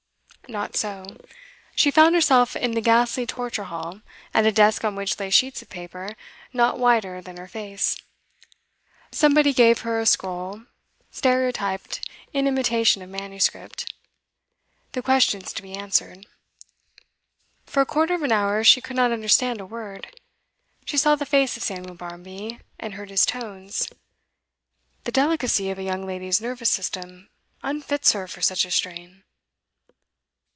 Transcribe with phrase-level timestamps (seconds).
[0.49, 1.05] Not so.
[1.77, 4.01] She found herself in the ghastly torture hall,
[4.33, 6.09] at a desk on which lay sheets of paper,
[6.51, 7.95] not whiter than her face.
[9.13, 10.63] Somebody gave her a scroll,
[11.09, 13.93] stereotyped in imitation of manuscript
[14.91, 16.25] the questions to be answered.
[17.65, 20.13] For a quarter of an hour she could not understand a word.
[20.83, 23.87] She saw the face of Samuel Barmby, and heard his tones
[25.05, 27.29] 'The delicacy of a young lady's nervous system
[27.63, 29.23] unfits her for such a strain.